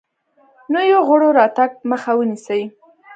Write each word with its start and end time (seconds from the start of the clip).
نویو 0.73 0.99
غړو 1.07 1.27
راتګ 1.39 1.71
مخه 1.89 2.11
ونیسي. 2.15 2.63